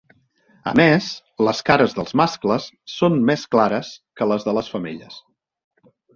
A 0.69 0.71
més, 0.79 1.09
les 1.47 1.61
cares 1.67 1.93
dels 1.97 2.15
mascles 2.21 2.65
són 2.95 3.19
més 3.29 3.45
clares 3.57 3.93
que 4.21 4.31
les 4.33 4.49
de 4.51 4.57
les 4.61 4.73
femelles. 4.77 5.21